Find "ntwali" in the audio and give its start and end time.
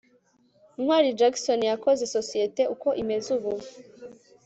0.79-1.09